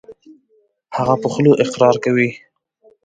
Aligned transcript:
هغه 0.95 1.15
په 1.21 1.27
خوله 1.33 1.51
اقرار 1.63 1.95
کوي. 2.03 2.29